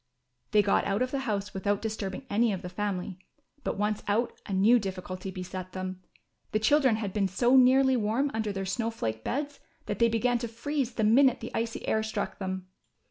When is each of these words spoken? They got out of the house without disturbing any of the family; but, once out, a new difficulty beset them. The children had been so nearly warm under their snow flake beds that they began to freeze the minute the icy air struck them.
They 0.49 0.63
got 0.63 0.83
out 0.85 1.03
of 1.03 1.11
the 1.11 1.19
house 1.29 1.53
without 1.53 1.79
disturbing 1.79 2.25
any 2.27 2.51
of 2.51 2.63
the 2.63 2.69
family; 2.69 3.19
but, 3.63 3.77
once 3.77 4.01
out, 4.07 4.33
a 4.47 4.51
new 4.51 4.79
difficulty 4.79 5.29
beset 5.29 5.73
them. 5.73 6.01
The 6.53 6.59
children 6.59 6.95
had 6.95 7.13
been 7.13 7.27
so 7.27 7.55
nearly 7.55 7.95
warm 7.95 8.31
under 8.33 8.51
their 8.51 8.65
snow 8.65 8.89
flake 8.89 9.23
beds 9.23 9.59
that 9.85 9.99
they 9.99 10.09
began 10.09 10.39
to 10.39 10.47
freeze 10.47 10.95
the 10.95 11.03
minute 11.03 11.39
the 11.39 11.51
icy 11.53 11.87
air 11.87 12.01
struck 12.01 12.39
them. 12.39 12.65